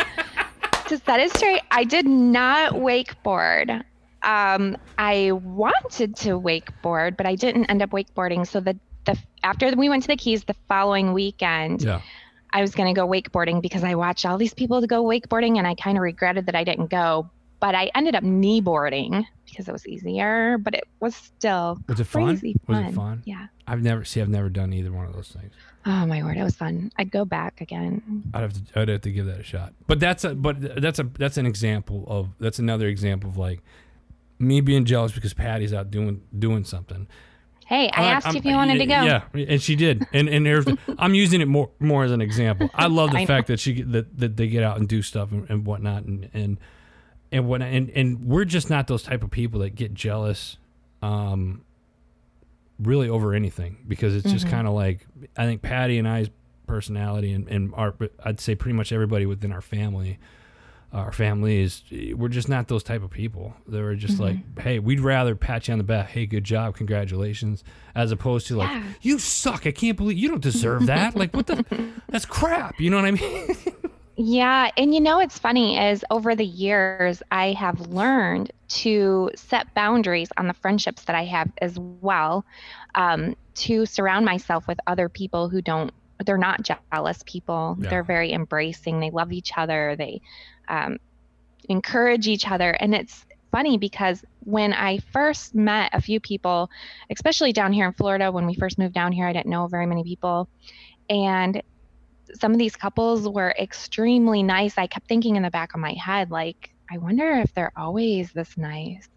to 0.89 0.99
set 0.99 1.21
it 1.21 1.31
straight, 1.33 1.61
I 1.71 1.85
did 1.85 2.07
not 2.07 2.73
wakeboard. 2.75 3.83
Um, 4.23 4.77
I 4.99 5.33
wanted 5.33 6.17
to 6.17 6.41
wakeboard, 6.41 7.17
but 7.17 7.27
I 7.27 7.35
didn't 7.35 7.67
end 7.67 7.83
up 7.83 7.91
wakeboarding. 7.91 8.47
So 8.47 8.61
the 8.61 8.79
the 9.05 9.19
after 9.43 9.71
we 9.77 9.89
went 9.89 10.03
to 10.05 10.09
the 10.09 10.17
Keys 10.17 10.45
the 10.45 10.55
following 10.69 11.13
weekend, 11.13 11.83
yeah, 11.83 12.01
I 12.53 12.61
was 12.61 12.75
going 12.75 12.95
to 12.95 12.99
go 12.99 13.07
wakeboarding 13.07 13.63
because 13.63 13.83
I 13.85 13.95
watched 13.95 14.25
all 14.27 14.39
these 14.39 14.55
people 14.55 14.81
to 14.81 14.87
go 14.87 15.03
wakeboarding 15.03 15.59
and 15.59 15.67
I 15.67 15.75
kind 15.75 15.97
of 15.97 16.03
regretted 16.03 16.47
that 16.47 16.55
I 16.55 16.65
didn't 16.65 16.91
go. 16.91 17.29
But 17.61 17.77
I 17.77 17.91
ended 17.95 18.17
up 18.17 18.25
kneeboarding 18.25 19.25
because 19.47 19.69
it 19.69 19.73
was 19.73 19.87
easier, 19.87 20.59
but 20.59 20.75
it 20.75 20.85
was 20.99 21.15
still 21.15 21.79
was 21.87 22.01
it 22.01 22.05
fun? 22.05 22.25
crazy 22.25 22.57
Was 22.67 22.79
it 22.79 22.95
fun? 22.95 23.23
Yeah. 23.25 23.47
I've 23.69 23.83
never 23.83 24.05
see. 24.05 24.21
I've 24.21 24.29
never 24.29 24.49
done 24.49 24.73
either 24.73 24.93
one 24.93 25.07
of 25.07 25.13
those 25.13 25.29
things. 25.29 25.53
Oh 25.87 26.07
my 26.07 26.23
word, 26.23 26.37
it 26.37 26.43
was 26.43 26.57
fun. 26.57 26.91
I'd 26.97 27.11
go 27.11 27.25
back 27.25 27.61
again. 27.61 28.25
I'd 28.35 28.41
have 28.41 28.53
to. 28.53 28.81
I'd 28.81 28.89
have 28.89 29.01
to 29.03 29.13
give 29.13 29.27
that 29.27 29.41
a 29.41 29.43
shot. 29.45 29.75
But 29.87 30.01
that's 30.01 30.25
a. 30.25 30.35
But 30.35 30.81
that's 30.81 30.99
a. 30.99 31.05
That's 31.05 31.37
an 31.37 31.47
example 31.47 32.05
of. 32.09 32.31
That's 32.41 32.59
another 32.59 32.89
example 32.89 33.31
of 33.31 33.37
like 33.37 33.63
me 34.43 34.61
being 34.61 34.85
jealous 34.85 35.13
because 35.13 35.33
Patty's 35.35 35.73
out 35.73 35.91
doing 35.91 36.21
doing 36.39 36.65
something. 36.65 37.07
Hey, 37.67 37.89
I 37.95 38.05
asked 38.05 38.27
I'm- 38.27 38.37
if 38.37 38.45
you 38.45 38.55
wanted 38.55 38.79
to 38.79 38.87
go. 38.87 39.03
Yeah, 39.03 39.23
and 39.33 39.63
she 39.63 39.77
did. 39.77 40.07
And 40.13 40.29
and 40.29 40.45
there's, 40.45 40.67
I'm 40.99 41.15
using 41.15 41.41
it 41.41 41.49
more 41.49 41.71
more 41.81 42.05
as 42.05 42.11
an 42.11 42.21
example. 42.21 42.69
I 42.75 42.87
love 42.89 43.13
the 43.13 43.19
I 43.19 43.21
know. 43.23 43.27
fact 43.27 43.47
that 43.47 43.61
she 43.61 43.81
that, 43.83 44.19
that 44.19 44.37
they 44.37 44.49
get 44.49 44.63
out 44.63 44.79
and 44.79 44.89
do 44.89 45.01
stuff 45.01 45.33
and, 45.33 45.49
and 45.49 45.65
whatnot 45.65 46.05
and 46.05 46.29
and 46.35 46.59
and 47.31 47.47
what 47.49 47.63
and 47.63 47.89
and 47.91 48.25
we're 48.27 48.45
just 48.45 48.69
not 48.69 48.89
those 48.89 49.03
type 49.05 49.23
of 49.23 49.31
people 49.31 49.61
that 49.61 49.75
get 49.75 49.95
jealous, 49.95 50.59
um, 51.01 51.63
really 52.79 53.09
over 53.09 53.33
anything 53.35 53.79
because 53.89 54.15
it's 54.15 54.27
Mm-hmm. 54.27 54.35
just 54.35 54.49
kind 54.49 54.67
of 54.67 54.75
like 54.75 55.07
I 55.37 55.45
think 55.47 55.63
Patty 55.63 55.99
and 55.99 56.07
I's 56.09 56.29
personality 56.67 57.33
and 57.33 57.49
and 57.49 57.73
our 57.75 57.95
I'd 58.25 58.41
say 58.41 58.55
pretty 58.55 58.77
much 58.77 58.93
everybody 58.93 59.25
within 59.25 59.53
our 59.53 59.63
family. 59.63 60.19
Our 60.93 61.11
families, 61.11 61.83
we're 62.15 62.29
just 62.29 62.51
not 62.51 62.69
those 62.69 62.83
type 62.83 63.03
of 63.03 63.11
people. 63.11 63.55
They 63.67 63.81
were 63.81 63.95
just 63.95 64.19
Mm-hmm. 64.19 64.23
like, 64.57 64.61
hey, 64.61 64.79
we'd 64.79 65.01
rather 65.01 65.35
pat 65.35 65.67
you 65.67 65.73
on 65.73 65.79
the 65.79 65.85
back, 65.85 66.09
hey, 66.11 66.27
good 66.27 66.45
job, 66.45 66.77
congratulations, 66.77 67.65
as 67.95 68.13
opposed 68.13 68.47
to 68.49 68.57
like, 68.57 68.69
Yeah. 68.71 68.83
you 69.01 69.19
suck. 69.19 69.67
I 69.67 69.71
can't 69.73 69.97
believe 69.97 70.19
you 70.19 70.29
don't 70.29 70.43
deserve 70.43 70.87
that. 70.87 71.17
like, 71.17 71.35
what 71.35 71.47
the? 71.47 71.65
That's 72.09 72.27
crap. 72.27 72.79
You 72.79 72.91
know 72.91 72.97
what 72.97 73.07
I 73.07 73.11
mean? 73.13 73.57
Yeah, 74.17 74.71
and 74.77 74.95
you 74.95 75.01
know 75.01 75.17
what's 75.17 75.39
funny 75.39 75.79
is 75.79 76.05
over 76.11 76.35
the 76.37 76.45
years 76.45 77.23
I 77.31 77.53
have 77.55 77.81
learned 77.89 78.53
to 78.69 79.31
set 79.35 79.73
boundaries 79.75 80.29
on 80.37 80.47
the 80.47 80.53
friendships 80.55 81.05
that 81.05 81.17
I 81.17 81.25
have 81.25 81.51
as 81.63 81.79
well, 81.79 82.45
um, 82.95 83.35
to 83.55 83.87
surround 83.87 84.27
myself 84.27 84.69
with 84.69 84.79
other 84.87 85.09
people 85.09 85.49
who 85.49 85.63
don't. 85.63 85.91
They're 86.23 86.39
not 86.39 86.69
jealous 86.93 87.23
people. 87.27 87.77
Yeah. 87.81 87.91
They're 87.91 88.03
very 88.05 88.33
embracing. 88.33 89.01
They 89.01 89.11
love 89.11 89.33
each 89.33 89.53
other. 89.57 89.97
They 89.97 90.21
um, 90.69 90.99
encourage 91.69 92.29
each 92.29 92.51
other, 92.51 92.71
and 92.73 92.95
it's 92.95 93.25
funny 93.53 93.79
because 93.79 94.25
when 94.45 94.73
I 94.73 94.99
first 95.13 95.55
met 95.55 95.91
a 95.93 96.01
few 96.01 96.19
people, 96.19 96.71
especially 97.11 97.53
down 97.53 97.73
here 97.73 97.87
in 97.87 97.93
Florida, 97.93 98.33
when 98.33 98.47
we 98.47 98.55
first 98.55 98.79
moved 98.79 98.95
down 98.95 99.13
here, 99.13 99.27
I 99.27 99.33
didn't 99.33 99.51
know 99.51 99.67
very 99.69 99.87
many 99.87 100.03
people. 100.03 100.49
And 101.09 101.63
some 102.35 102.53
of 102.53 102.59
these 102.59 102.75
couples 102.75 103.29
were 103.29 103.55
extremely 103.59 104.43
nice. 104.43 104.79
I 104.79 104.87
kept 104.87 105.07
thinking 105.07 105.37
in 105.37 105.43
the 105.43 105.51
back 105.51 105.75
of 105.75 105.81
my 105.81 105.93
head, 105.93 106.31
like, 106.31 106.71
I 106.91 106.99
wonder 106.99 107.31
if 107.33 107.53
they're 107.55 107.73
always 107.77 108.33
this 108.33 108.57
nice. 108.57 109.09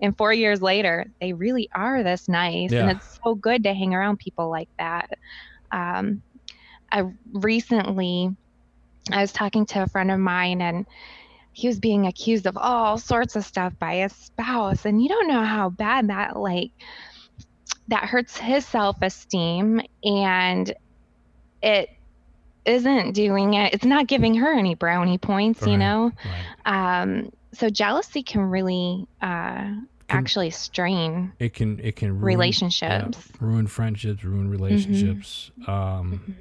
And 0.00 0.16
four 0.16 0.32
years 0.32 0.62
later, 0.62 1.06
they 1.20 1.32
really 1.32 1.68
are 1.74 2.02
this 2.02 2.28
nice. 2.28 2.72
Yeah. 2.72 2.82
And 2.82 2.90
it's 2.92 3.18
so 3.22 3.34
good 3.34 3.64
to 3.64 3.74
hang 3.74 3.92
around 3.92 4.18
people 4.18 4.48
like 4.48 4.68
that. 4.78 5.10
Um, 5.72 6.22
I 6.92 7.04
recently, 7.32 8.34
I 9.12 9.20
was 9.20 9.32
talking 9.32 9.66
to 9.66 9.82
a 9.82 9.86
friend 9.86 10.10
of 10.10 10.18
mine 10.18 10.60
and 10.60 10.86
he 11.52 11.66
was 11.68 11.78
being 11.80 12.06
accused 12.06 12.46
of 12.46 12.56
all 12.56 12.96
sorts 12.98 13.36
of 13.36 13.44
stuff 13.44 13.72
by 13.78 13.96
his 13.96 14.12
spouse. 14.12 14.84
And 14.84 15.02
you 15.02 15.08
don't 15.08 15.28
know 15.28 15.44
how 15.44 15.70
bad 15.70 16.08
that, 16.08 16.36
like, 16.36 16.70
that 17.88 18.04
hurts 18.04 18.36
his 18.36 18.64
self 18.66 18.96
esteem. 19.02 19.80
And 20.04 20.72
it 21.62 21.88
isn't 22.64 23.12
doing 23.12 23.54
it, 23.54 23.74
it's 23.74 23.84
not 23.84 24.06
giving 24.06 24.34
her 24.34 24.52
any 24.52 24.74
brownie 24.74 25.18
points, 25.18 25.66
you 25.66 25.76
know? 25.78 26.12
Right. 26.66 27.00
Um, 27.00 27.30
so 27.52 27.68
jealousy 27.68 28.22
can 28.22 28.42
really 28.42 29.06
uh, 29.20 29.74
actually 30.08 30.50
strain 30.50 31.32
It 31.38 31.52
can 31.54 31.80
it 31.80 31.96
can 31.96 32.10
ruin, 32.10 32.22
relationships. 32.24 33.18
yeah, 33.18 33.36
ruin 33.40 33.66
friendships, 33.66 34.22
ruin 34.24 34.48
relationships. 34.50 35.50
Um, 35.66 36.22
Mhm. 36.28 36.34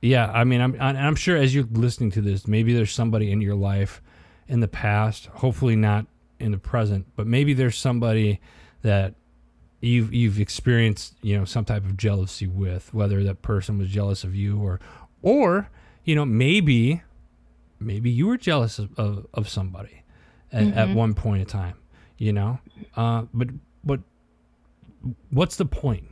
Yeah, 0.00 0.30
I 0.30 0.44
mean, 0.44 0.60
I'm 0.60 0.74
and 0.80 0.96
I'm 0.98 1.16
sure 1.16 1.36
as 1.36 1.54
you're 1.54 1.66
listening 1.72 2.10
to 2.12 2.20
this, 2.20 2.46
maybe 2.46 2.72
there's 2.74 2.92
somebody 2.92 3.30
in 3.32 3.40
your 3.40 3.54
life 3.56 4.00
in 4.46 4.60
the 4.60 4.68
past, 4.68 5.26
hopefully 5.26 5.76
not 5.76 6.06
in 6.38 6.52
the 6.52 6.58
present, 6.58 7.06
but 7.16 7.26
maybe 7.26 7.52
there's 7.54 7.76
somebody 7.76 8.40
that 8.82 9.14
you've 9.80 10.12
you've 10.14 10.38
experienced, 10.40 11.14
you 11.22 11.36
know, 11.38 11.44
some 11.44 11.64
type 11.64 11.84
of 11.84 11.96
jealousy 11.96 12.46
with, 12.46 12.92
whether 12.94 13.22
that 13.24 13.42
person 13.42 13.78
was 13.78 13.88
jealous 13.88 14.24
of 14.24 14.34
you 14.34 14.58
or 14.60 14.78
or 15.22 15.68
you 16.04 16.14
know 16.14 16.24
maybe 16.24 17.02
maybe 17.80 18.10
you 18.10 18.26
were 18.26 18.36
jealous 18.36 18.78
of, 18.78 18.96
of, 18.98 19.26
of 19.34 19.48
somebody 19.48 20.02
at, 20.52 20.66
at 20.68 20.88
Mhm. 20.88 20.94
one 20.94 21.14
point 21.14 21.40
in 21.42 21.46
time, 21.46 21.74
you 22.18 22.32
know, 22.32 22.58
uh, 22.96 23.24
but 23.34 23.48
but 23.84 24.00
what's 25.30 25.56
the 25.56 25.64
point 25.64 26.08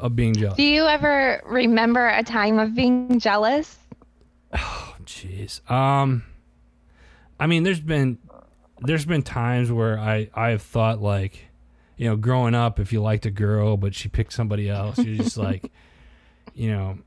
of 0.00 0.14
being 0.16 0.34
jealous? 0.34 0.56
Do 0.56 0.62
you 0.62 0.86
ever 0.86 1.42
remember 1.46 2.06
a 2.08 2.22
time 2.22 2.58
of 2.58 2.74
being 2.74 3.18
jealous? 3.18 3.76
Oh, 4.52 4.94
jeez. 5.04 5.68
Um, 5.70 6.24
I 7.40 7.46
mean, 7.46 7.62
there's 7.62 7.80
been 7.80 8.18
there's 8.80 9.04
been 9.04 9.22
times 9.22 9.70
where 9.72 9.98
I 9.98 10.30
I 10.34 10.50
have 10.50 10.62
thought 10.62 11.00
like, 11.02 11.46
you 11.96 12.08
know, 12.08 12.16
growing 12.16 12.54
up, 12.54 12.78
if 12.78 12.92
you 12.92 13.00
liked 13.02 13.26
a 13.26 13.30
girl 13.30 13.76
but 13.76 13.94
she 13.94 14.08
picked 14.08 14.32
somebody 14.32 14.68
else, 14.70 14.98
you're 14.98 15.16
just 15.22 15.36
like, 15.48 15.70
you 16.54 16.70
know, 16.70 16.98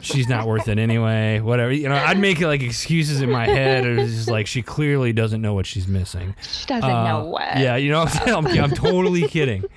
she's 0.00 0.28
not 0.28 0.46
worth 0.46 0.68
it 0.68 0.78
anyway. 0.78 1.40
Whatever. 1.40 1.72
You 1.72 1.88
know, 1.88 1.96
I'd 1.96 2.18
make 2.18 2.40
like 2.40 2.62
excuses 2.62 3.20
in 3.22 3.30
my 3.30 3.46
head. 3.46 3.84
It 3.86 3.98
was 3.98 4.14
just 4.14 4.28
like 4.30 4.46
she 4.46 4.62
clearly 4.62 5.12
doesn't 5.12 5.40
know 5.42 5.54
what 5.54 5.66
she's 5.66 5.88
missing. 5.88 6.34
She 6.42 6.66
doesn't 6.66 6.88
Uh, 6.88 7.04
know 7.04 7.24
what. 7.24 7.58
Yeah, 7.58 7.76
you 7.76 7.90
know, 7.90 8.00
what 8.04 8.14
I'm, 8.20 8.44
saying? 8.44 8.58
I'm, 8.60 8.64
I'm 8.64 8.76
totally 8.76 9.26
kidding. 9.28 9.64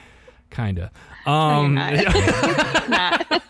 Kinda. 0.50 0.92
Um, 1.26 1.76
not. 1.76 3.42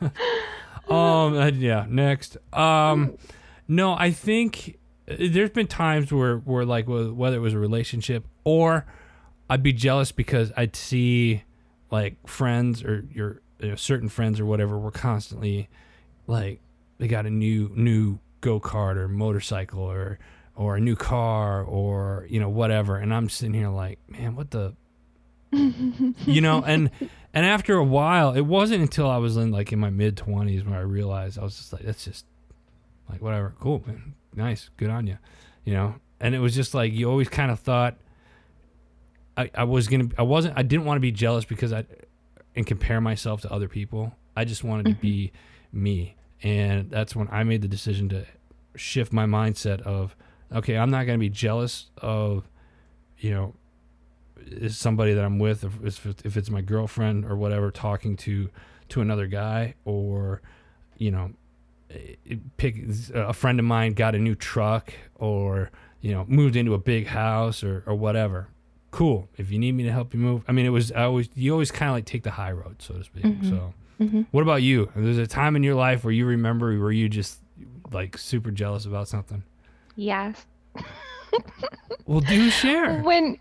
um 0.88 1.36
uh, 1.36 1.46
yeah 1.48 1.86
next 1.88 2.36
um 2.52 3.16
no 3.66 3.94
i 3.94 4.10
think 4.10 4.78
uh, 5.10 5.16
there's 5.30 5.50
been 5.50 5.66
times 5.66 6.12
where 6.12 6.36
where 6.38 6.64
like 6.64 6.86
whether 6.86 7.36
it 7.36 7.40
was 7.40 7.54
a 7.54 7.58
relationship 7.58 8.24
or 8.44 8.86
i'd 9.50 9.62
be 9.62 9.72
jealous 9.72 10.12
because 10.12 10.52
i'd 10.56 10.76
see 10.76 11.42
like 11.90 12.16
friends 12.28 12.82
or 12.84 13.04
your 13.12 13.40
you 13.60 13.70
know, 13.70 13.74
certain 13.74 14.08
friends 14.08 14.38
or 14.38 14.46
whatever 14.46 14.78
were 14.78 14.90
constantly 14.92 15.68
like 16.26 16.60
they 16.98 17.08
got 17.08 17.26
a 17.26 17.30
new 17.30 17.70
new 17.74 18.18
go-kart 18.40 18.96
or 18.96 19.08
motorcycle 19.08 19.80
or 19.82 20.18
or 20.54 20.76
a 20.76 20.80
new 20.80 20.96
car 20.96 21.62
or 21.62 22.24
you 22.30 22.38
know 22.38 22.48
whatever 22.48 22.96
and 22.96 23.12
i'm 23.12 23.28
sitting 23.28 23.54
here 23.54 23.68
like 23.68 23.98
man 24.08 24.36
what 24.36 24.50
the 24.52 24.74
you 26.26 26.40
know 26.40 26.62
and 26.62 26.90
and 27.32 27.46
after 27.46 27.76
a 27.76 27.84
while 27.84 28.32
it 28.34 28.42
wasn't 28.42 28.80
until 28.80 29.08
i 29.08 29.16
was 29.16 29.36
in 29.36 29.50
like 29.50 29.72
in 29.72 29.78
my 29.78 29.90
mid 29.90 30.16
20s 30.16 30.64
when 30.64 30.74
i 30.74 30.80
realized 30.80 31.38
i 31.38 31.42
was 31.42 31.56
just 31.56 31.72
like 31.72 31.82
that's 31.82 32.04
just 32.04 32.24
like 33.10 33.22
whatever. 33.22 33.54
Cool 33.60 33.82
man. 33.86 34.14
Nice. 34.34 34.70
Good 34.76 34.90
on 34.90 35.06
you 35.06 35.18
you 35.64 35.74
know? 35.74 35.96
And 36.20 36.34
it 36.34 36.40
was 36.40 36.54
just 36.54 36.74
like 36.74 36.92
you 36.92 37.08
always 37.08 37.28
kind 37.28 37.50
of 37.50 37.60
thought 37.60 37.96
i 39.36 39.50
i 39.54 39.64
was 39.64 39.86
gonna 39.88 40.08
i 40.18 40.22
wasn't 40.22 40.56
i 40.56 40.62
didn't 40.62 40.84
want 40.84 40.96
to 40.96 41.00
be 41.00 41.12
jealous 41.12 41.44
because 41.44 41.72
i 41.72 41.84
and 42.56 42.66
compare 42.66 43.00
myself 43.00 43.42
to 43.42 43.52
other 43.52 43.68
people. 43.68 44.12
I 44.36 44.44
just 44.44 44.64
wanted 44.64 44.86
to 44.86 44.90
mm-hmm. 44.92 45.00
be 45.00 45.32
me. 45.72 46.16
And 46.42 46.90
that's 46.90 47.14
when 47.14 47.28
i 47.30 47.44
made 47.44 47.62
the 47.62 47.68
decision 47.68 48.08
to 48.10 48.26
shift 48.74 49.12
my 49.12 49.26
mindset 49.26 49.80
of 49.82 50.14
okay 50.52 50.78
i'm 50.78 50.90
not 50.90 51.04
going 51.04 51.18
to 51.18 51.20
be 51.20 51.28
jealous 51.28 51.86
of 51.98 52.48
you 53.18 53.30
know 53.32 53.54
is 54.46 54.76
somebody 54.76 55.12
that 55.14 55.24
I'm 55.24 55.38
with, 55.38 55.64
if 55.64 56.06
it's, 56.06 56.22
if 56.24 56.36
it's 56.36 56.50
my 56.50 56.60
girlfriend 56.60 57.24
or 57.24 57.36
whatever, 57.36 57.70
talking 57.70 58.16
to 58.18 58.48
to 58.90 59.00
another 59.00 59.26
guy, 59.26 59.74
or 59.84 60.40
you 60.96 61.10
know, 61.10 61.30
pick 62.56 62.76
a 63.14 63.32
friend 63.32 63.58
of 63.58 63.64
mine 63.64 63.92
got 63.92 64.14
a 64.14 64.18
new 64.18 64.34
truck, 64.34 64.92
or 65.16 65.70
you 66.00 66.12
know, 66.12 66.24
moved 66.28 66.56
into 66.56 66.74
a 66.74 66.78
big 66.78 67.06
house, 67.06 67.62
or 67.62 67.82
or 67.86 67.94
whatever. 67.94 68.48
Cool. 68.90 69.28
If 69.36 69.50
you 69.50 69.58
need 69.58 69.72
me 69.72 69.82
to 69.84 69.92
help 69.92 70.14
you 70.14 70.20
move, 70.20 70.42
I 70.48 70.52
mean, 70.52 70.64
it 70.64 70.70
was 70.70 70.90
I 70.92 71.02
always 71.02 71.28
you 71.34 71.52
always 71.52 71.70
kind 71.70 71.90
of 71.90 71.94
like 71.96 72.06
take 72.06 72.22
the 72.22 72.30
high 72.32 72.52
road, 72.52 72.80
so 72.80 72.94
to 72.94 73.04
speak. 73.04 73.24
Mhm. 73.24 73.48
So, 73.48 73.74
Mhm. 74.00 74.26
what 74.30 74.42
about 74.42 74.62
you? 74.62 74.90
There's 74.96 75.18
a 75.18 75.26
time 75.26 75.56
in 75.56 75.62
your 75.62 75.74
life 75.74 76.04
where 76.04 76.12
you 76.12 76.24
remember 76.24 76.78
where 76.80 76.92
you 76.92 77.08
just 77.08 77.40
like 77.92 78.16
super 78.16 78.50
jealous 78.50 78.86
about 78.86 79.08
something. 79.08 79.42
Yes. 79.96 80.46
Well, 82.06 82.20
do 82.20 82.48
share. 82.50 83.02
When 83.02 83.38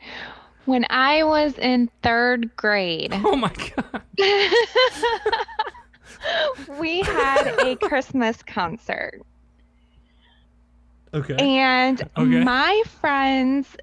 when 0.67 0.85
I 0.89 1.23
was 1.23 1.57
in 1.57 1.89
third 2.03 2.55
grade, 2.55 3.11
Oh 3.13 3.35
my 3.35 3.51
god. 3.75 4.01
we 6.79 7.01
had 7.01 7.53
a 7.61 7.75
Christmas 7.81 8.41
concert. 8.43 9.21
Okay. 11.13 11.35
And 11.35 12.01
Okay. 12.17 12.43
my 12.43 12.83
friends 12.99 13.75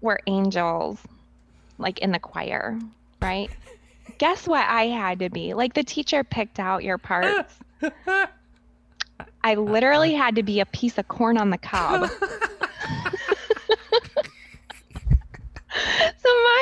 were 0.00 0.18
angels, 0.26 0.98
like 1.78 1.98
in 1.98 2.12
the 2.12 2.18
choir, 2.18 2.78
right? 3.20 3.50
Guess 4.18 4.48
what 4.48 4.66
I 4.66 4.86
had 4.86 5.18
to 5.18 5.28
be? 5.28 5.52
Like 5.52 5.74
the 5.74 5.84
teacher 5.84 6.24
picked 6.24 6.58
out 6.58 6.82
your 6.84 6.96
parts. 6.96 7.52
I 9.44 9.54
literally 9.56 10.14
had 10.14 10.36
to 10.36 10.42
be 10.42 10.60
a 10.60 10.66
piece 10.66 10.96
of 10.96 11.06
corn 11.08 11.36
on 11.36 11.50
the 11.50 11.58
cob. 11.58 12.08
so 12.10 12.18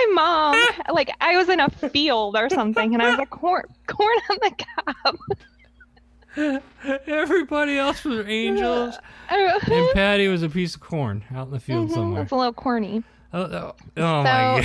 my 0.08 0.14
mom, 0.14 0.94
like 0.94 1.10
I 1.20 1.36
was 1.36 1.48
in 1.48 1.60
a 1.60 1.68
field 1.70 2.36
or 2.36 2.48
something, 2.50 2.94
and 2.94 3.02
I 3.02 3.10
was 3.10 3.18
a 3.20 3.26
corn 3.26 3.64
corn 3.86 4.18
on 4.30 4.38
the 4.42 4.64
cob. 4.64 5.16
Everybody 7.06 7.78
else 7.78 8.04
was 8.04 8.26
angels, 8.26 8.98
and 9.30 9.90
Patty 9.92 10.28
was 10.28 10.42
a 10.42 10.48
piece 10.48 10.74
of 10.74 10.80
corn 10.80 11.22
out 11.34 11.46
in 11.46 11.52
the 11.52 11.60
field 11.60 11.90
Mhm, 11.90 11.94
somewhere. 11.94 12.22
It's 12.22 12.32
a 12.32 12.36
little 12.36 12.52
corny. 12.52 13.02
Oh, 13.32 13.42
oh, 13.42 13.74
oh 13.96 14.22
my 14.22 14.64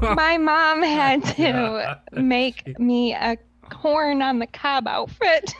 god! 0.00 0.16
my 0.16 0.38
mom 0.38 0.82
had 0.82 1.22
to 1.36 2.00
make 2.12 2.78
me 2.78 3.12
a 3.14 3.36
corn 3.70 4.22
on 4.22 4.38
the 4.38 4.46
cob 4.46 4.88
outfit. 4.88 5.54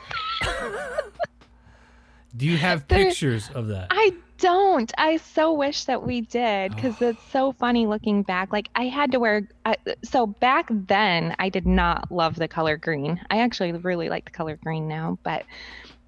Do 2.35 2.45
you 2.45 2.57
have 2.57 2.87
There- 2.87 3.05
pictures 3.05 3.49
of 3.53 3.67
that? 3.67 3.87
I 3.91 4.13
don't. 4.41 4.91
I 4.97 5.17
so 5.17 5.53
wish 5.53 5.85
that 5.85 6.03
we 6.05 6.21
did 6.21 6.75
because 6.75 6.95
Oh. 7.01 7.05
it's 7.09 7.23
so 7.31 7.53
funny 7.53 7.87
looking 7.87 8.23
back. 8.23 8.51
Like 8.51 8.67
I 8.75 8.85
had 8.87 9.11
to 9.13 9.19
wear. 9.19 9.47
I, 9.65 9.75
so 10.03 10.27
back 10.27 10.67
then, 10.69 11.35
I 11.39 11.49
did 11.49 11.65
not 11.65 12.11
love 12.11 12.35
the 12.35 12.47
color 12.47 12.75
green. 12.77 13.21
I 13.29 13.39
actually 13.39 13.71
really 13.71 14.09
like 14.09 14.25
the 14.25 14.31
color 14.31 14.57
green 14.61 14.87
now, 14.87 15.17
but 15.23 15.45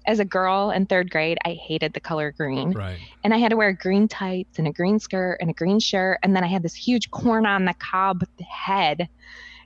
as 0.06 0.18
a 0.18 0.24
girl 0.24 0.70
in 0.70 0.84
third 0.84 1.10
grade, 1.10 1.38
I 1.46 1.52
hated 1.54 1.94
the 1.94 2.00
color 2.00 2.30
green. 2.30 2.72
Right. 2.72 2.98
and 3.24 3.32
I 3.32 3.38
had 3.38 3.48
to 3.50 3.56
wear 3.56 3.72
green 3.72 4.06
tights 4.06 4.58
and 4.58 4.68
a 4.68 4.72
green 4.72 4.98
skirt 4.98 5.38
and 5.40 5.48
a 5.48 5.54
green 5.54 5.80
shirt, 5.80 6.18
and 6.22 6.36
then 6.36 6.44
I 6.44 6.48
had 6.48 6.62
this 6.62 6.74
huge 6.74 7.10
corn 7.10 7.46
on 7.46 7.64
the 7.64 7.74
cob 7.74 8.22
head 8.46 9.08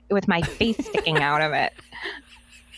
with 0.09 0.27
my 0.29 0.41
face 0.41 0.77
sticking 0.85 1.17
out 1.17 1.41
of 1.41 1.51
it. 1.51 1.73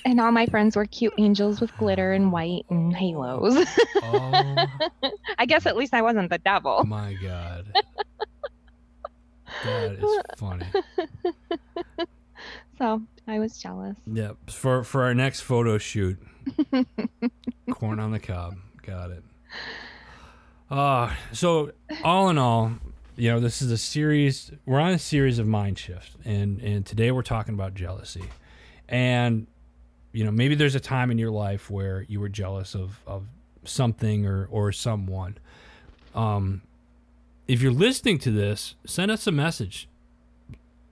And 0.05 0.19
all 0.19 0.31
my 0.31 0.45
friends 0.47 0.75
were 0.75 0.85
cute 0.85 1.13
angels 1.17 1.61
with 1.61 1.75
glitter 1.77 2.11
and 2.11 2.31
white 2.31 2.65
and 2.69 2.95
halos. 2.95 3.67
Oh 4.01 4.55
I 5.37 5.45
guess 5.45 5.65
at 5.65 5.77
least 5.77 5.93
I 5.93 6.01
wasn't 6.01 6.29
the 6.29 6.37
devil. 6.39 6.83
my 6.85 7.13
god. 7.21 7.71
That 9.63 9.91
is 9.93 10.19
funny. 10.37 10.65
So 12.77 13.01
I 13.27 13.37
was 13.39 13.57
jealous. 13.59 13.95
Yep. 14.11 14.37
For 14.49 14.83
for 14.83 15.03
our 15.03 15.13
next 15.13 15.41
photo 15.41 15.77
shoot, 15.77 16.17
corn 17.71 17.99
on 17.99 18.11
the 18.11 18.19
cob. 18.19 18.55
Got 18.81 19.11
it. 19.11 19.23
Uh, 20.69 21.13
so 21.31 21.71
all 22.03 22.29
in 22.29 22.37
all, 22.39 22.71
you 23.17 23.29
know, 23.29 23.39
this 23.39 23.61
is 23.61 23.71
a 23.71 23.77
series. 23.77 24.51
We're 24.65 24.79
on 24.79 24.91
a 24.91 24.99
series 24.99 25.37
of 25.37 25.45
mind 25.47 25.77
shift, 25.77 26.15
and 26.25 26.59
and 26.61 26.85
today 26.85 27.11
we're 27.11 27.21
talking 27.21 27.53
about 27.53 27.75
jealousy, 27.75 28.23
and 28.89 29.45
you 30.13 30.23
know, 30.23 30.31
maybe 30.31 30.55
there's 30.55 30.75
a 30.75 30.79
time 30.79 31.11
in 31.11 31.17
your 31.17 31.31
life 31.31 31.69
where 31.69 32.05
you 32.07 32.19
were 32.19 32.29
jealous 32.29 32.75
of 32.75 32.99
of 33.07 33.25
something 33.63 34.25
or 34.25 34.47
or 34.51 34.71
someone. 34.71 35.37
Um, 36.13 36.61
if 37.47 37.61
you're 37.61 37.71
listening 37.71 38.19
to 38.19 38.31
this, 38.31 38.75
send 38.85 39.11
us 39.11 39.27
a 39.27 39.31
message. 39.31 39.87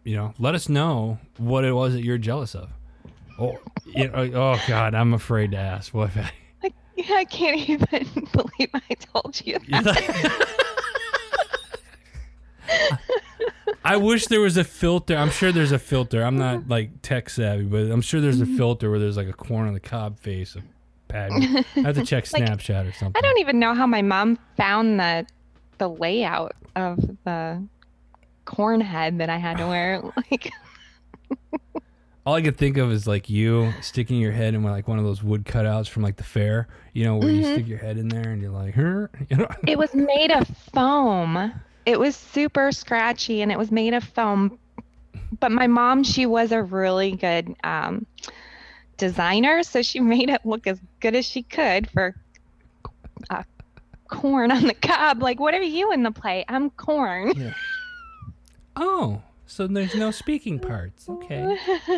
You 0.04 0.16
know, 0.16 0.34
let 0.40 0.56
us 0.56 0.70
know 0.70 1.20
what 1.38 1.66
it 1.66 1.74
was 1.74 1.94
that 1.94 2.04
you're 2.04 2.18
jealous 2.18 2.56
of. 2.56 2.70
Oh, 3.38 3.58
you 3.86 4.10
know, 4.10 4.32
oh 4.34 4.62
God, 4.68 4.96
I'm 4.96 5.14
afraid 5.14 5.52
to 5.52 5.58
ask. 5.58 5.94
What? 5.94 6.10
If 6.16 6.18
I, 6.64 6.74
I 7.16 7.26
can't 7.30 7.70
even 7.70 7.88
believe 8.34 8.70
I 8.74 8.94
told 8.96 9.42
you 9.46 9.60
that. 9.70 10.66
I 13.90 13.98
wish 13.98 14.28
there 14.28 14.40
was 14.42 14.56
a 14.58 14.64
filter. 14.64 15.16
I'm 15.18 15.32
sure 15.32 15.52
there's 15.52 15.72
a 15.72 15.80
filter. 15.80 16.22
I'm 16.24 16.38
not 16.38 16.68
like 16.68 17.02
tech 17.02 17.30
savvy, 17.30 17.64
but 17.66 17.90
I'm 17.92 18.02
sure 18.02 18.22
there's 18.22 18.40
a 18.42 18.46
filter 18.46 18.90
where 18.90 19.00
there's 19.00 19.18
like 19.18 19.28
a 19.28 19.34
corn 19.34 19.68
on 19.68 19.74
the 19.74 19.80
cob 19.80 20.20
face 20.20 20.56
of 20.56 20.64
Patty. 21.08 21.48
I 21.76 21.80
have 21.82 21.96
to 21.96 22.06
check 22.06 22.32
Like, 22.34 22.44
Snapchat 22.44 22.88
or 22.90 22.94
something. 22.94 23.14
I 23.18 23.22
don't 23.22 23.40
even 23.40 23.60
know 23.60 23.74
how 23.74 23.88
my 23.88 24.02
mom 24.02 24.38
found 24.58 25.00
the 25.00 25.26
the 25.80 25.88
layout 25.90 26.56
of 26.76 27.00
the 27.26 27.64
corn 28.46 28.82
head 28.82 29.18
that 29.20 29.30
I 29.30 29.38
had 29.38 29.58
to 29.58 29.68
wear. 29.68 30.02
Like, 30.32 30.52
All 32.26 32.36
I 32.36 32.42
could 32.44 32.58
think 32.58 32.78
of 32.78 32.92
is 32.92 33.08
like 33.08 33.28
you 33.30 33.74
sticking 33.82 34.20
your 34.20 34.34
head 34.34 34.54
in 34.54 34.62
like 34.62 34.88
one 34.88 35.00
of 35.00 35.06
those 35.06 35.24
wood 35.24 35.46
cutouts 35.46 35.88
from 35.88 36.04
like 36.04 36.18
the 36.18 36.24
fair, 36.24 36.68
you 36.94 37.04
know, 37.06 37.16
where 37.18 37.32
you 37.32 37.42
Mhm. 37.44 37.54
stick 37.54 37.68
your 37.68 37.80
head 37.80 37.98
in 37.98 38.08
there 38.08 38.30
and 38.30 38.40
you're 38.42 38.52
like, 38.52 38.76
her, 38.76 39.10
you 39.30 39.38
know. 39.38 39.48
it 39.66 39.78
was 39.80 39.96
made 39.96 40.30
of 40.32 40.48
foam. 40.74 41.52
It 41.90 42.00
was 42.00 42.16
super 42.16 42.72
scratchy 42.72 43.42
and 43.42 43.52
it 43.52 43.58
was 43.58 43.72
made 43.72 43.96
of 43.96 44.04
foam. 44.04 44.60
But 45.40 45.52
my 45.52 45.66
mom, 45.66 46.04
she 46.04 46.28
was 46.28 46.52
a 46.52 46.62
really 46.62 47.14
good 47.14 47.56
um, 47.64 48.06
designer, 48.98 49.64
so 49.64 49.82
she 49.82 50.00
made 50.16 50.30
it 50.30 50.46
look 50.46 50.68
as 50.68 50.80
good 51.00 51.16
as 51.16 51.26
she 51.26 51.42
could 51.42 51.90
for 51.90 52.16
uh, 53.32 53.42
corn 54.08 54.52
on 54.52 54.68
the 54.68 54.76
cob. 54.76 55.24
Like, 55.24 55.40
what 55.40 55.56
are 55.56 55.64
you 55.64 55.92
in 55.92 56.04
the 56.04 56.12
play? 56.12 56.46
I'm 56.48 56.70
corn. 56.70 57.54
Oh, 58.76 59.24
so 59.48 59.66
there's 59.66 59.96
no 59.96 60.12
speaking 60.12 60.60
parts. 60.60 61.10
Okay. 61.10 61.58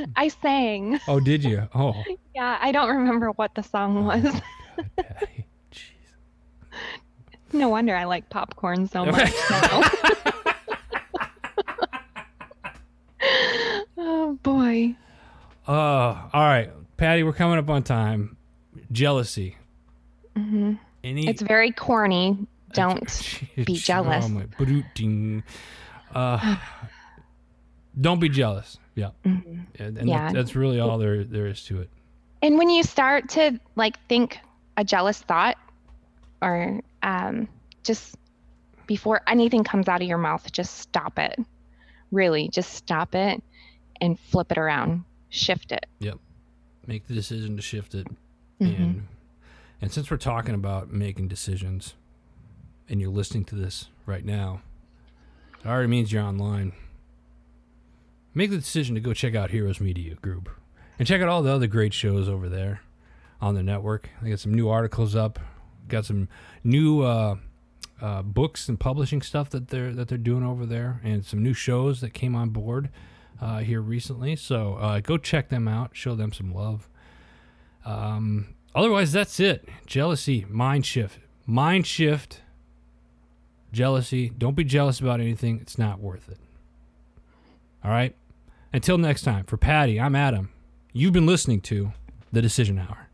I 0.16 0.30
sang. 0.30 1.02
Oh, 1.06 1.20
did 1.20 1.44
you? 1.44 1.68
Oh, 1.76 2.02
Yeah, 2.34 2.58
I 2.62 2.72
don't 2.72 2.96
remember 2.96 3.32
what 3.32 3.56
the 3.56 3.62
song 3.62 4.06
was. 4.06 4.24
God, 4.24 4.90
Patty. 4.96 5.28
Jeez. 5.38 5.51
No 7.54 7.70
wonder 7.70 7.96
I 7.96 8.06
like 8.06 8.30
popcorn 8.30 8.88
so 8.88 9.06
much 9.06 9.32
oh 13.98 14.38
boy. 14.44 14.96
Oh, 15.68 15.74
all 15.74 16.30
right, 16.34 16.72
Patty. 16.98 17.24
We're 17.24 17.34
coming 17.34 17.58
up 17.60 17.70
on 17.70 17.84
time. 17.84 18.38
Jealousy. 18.92 19.58
hmm 20.36 20.74
Any? 21.04 21.28
It's 21.28 21.42
very 21.42 21.72
corny. 21.72 22.48
Don't 22.74 23.40
be 23.56 23.76
jealous. 23.76 24.26
Oh 24.26 24.30
my 24.30 24.46
brooding. 24.58 25.44
Uh, 26.14 26.56
don't 28.02 28.20
be 28.20 28.30
jealous. 28.30 28.78
Yeah, 28.96 29.12
Mhm. 29.26 29.66
and, 29.80 29.98
and 29.98 30.10
Yeah. 30.10 30.28
that, 30.28 30.34
that's 30.34 30.56
really 30.56 30.80
all 30.80 30.98
there 30.98 31.24
there 31.24 31.48
is 31.48 31.64
to 31.66 31.80
it. 31.82 31.90
And 32.42 32.58
when 32.58 32.70
you 32.70 32.84
start 32.84 33.30
to 33.30 33.60
like 33.76 33.98
think 34.08 34.40
a 34.78 34.84
jealous 34.84 35.20
thought, 35.22 35.58
or 36.42 36.82
um, 37.04 37.48
just 37.84 38.16
before 38.88 39.22
anything 39.28 39.64
comes 39.64 39.88
out 39.88 40.02
of 40.02 40.08
your 40.08 40.18
mouth, 40.18 40.52
just 40.52 40.80
stop 40.80 41.18
it. 41.20 41.40
Really, 42.12 42.50
just 42.50 42.74
stop 42.74 43.16
it 43.16 43.42
and 44.02 44.20
flip 44.20 44.52
it 44.52 44.58
around, 44.58 45.04
shift 45.30 45.72
it. 45.72 45.86
Yep. 46.00 46.18
Make 46.88 47.08
the 47.08 47.14
decision 47.14 47.56
to 47.56 47.62
shift 47.62 47.94
it, 47.96 48.08
Mhm. 48.60 48.76
and 48.78 49.08
and 49.82 49.92
since 49.92 50.12
we're 50.12 50.18
talking 50.18 50.54
about 50.54 50.92
making 50.92 51.28
decisions, 51.28 51.96
and 52.90 53.00
you're 53.02 53.10
listening 53.10 53.46
to 53.46 53.56
this 53.56 53.88
right 54.06 54.24
now, 54.26 54.62
it 55.64 55.68
already 55.68 55.88
means 55.88 56.12
you're 56.12 56.22
online. 56.24 56.74
Make 58.34 58.50
the 58.52 58.58
decision 58.58 58.96
to 58.96 59.02
go 59.02 59.14
check 59.14 59.36
out 59.36 59.52
Heroes 59.52 59.80
Media 59.82 60.16
Group, 60.16 60.50
and 61.00 61.08
check 61.08 61.22
out 61.22 61.28
all 61.30 61.42
the 61.44 61.52
other 61.52 61.68
great 61.68 61.94
shows 61.94 62.30
over 62.30 62.48
there 62.50 62.82
on 63.42 63.56
the 63.56 63.64
network. 63.64 64.10
They 64.22 64.30
got 64.30 64.40
some 64.40 64.54
new 64.54 64.70
articles 64.70 65.16
up, 65.16 65.40
got 65.92 66.06
some 66.06 66.28
new 66.64 67.02
uh, 67.02 67.36
uh, 68.02 68.22
books 68.24 68.68
and 68.68 68.80
publishing 68.80 69.22
stuff 69.22 69.50
that 69.52 69.68
they're 69.68 69.94
that 69.94 70.08
they're 70.08 70.18
doing 70.18 70.44
over 70.44 70.66
there, 70.66 71.00
and 71.04 71.24
some 71.24 71.44
new 71.44 71.54
shows 71.54 72.02
that 72.02 72.14
came 72.14 72.36
on 72.36 72.50
board 72.50 72.90
uh, 73.40 73.60
here 73.60 73.82
recently. 73.82 74.36
So 74.36 74.76
uh, 74.76 75.00
go 75.02 75.18
check 75.18 75.50
them 75.50 75.68
out, 75.68 75.92
show 75.94 76.16
them 76.16 76.34
some 76.34 76.54
love. 76.54 76.88
Um, 77.86 78.56
otherwise, 78.74 79.12
that's 79.12 79.40
it. 79.40 79.68
Jealousy, 79.86 80.46
mind 80.50 80.86
shift, 80.86 81.20
mind 81.46 81.86
shift. 81.86 82.42
Jealousy. 83.72 84.30
Don't 84.38 84.56
be 84.56 84.66
jealous 84.66 85.00
about 85.00 85.22
anything. 85.22 85.60
It's 85.62 85.78
not 85.78 86.00
worth 86.02 86.28
it. 86.30 86.38
All 87.84 87.92
right. 87.92 88.14
Until 88.74 88.98
next 88.98 89.22
time, 89.22 89.46
for 89.46 89.56
Patty, 89.56 89.98
I'm 90.00 90.16
Adam. 90.16 90.52
You've 90.92 91.14
been 91.14 91.26
listening 91.26 91.62
to 91.62 91.94
the 92.34 92.42
Decision 92.42 92.78
Hour. 92.80 93.11